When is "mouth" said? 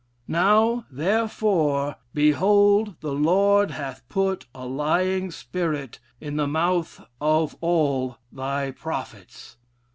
6.47-7.05